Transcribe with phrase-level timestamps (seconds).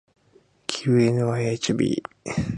[0.65, 2.01] きう ｎｙｈｂ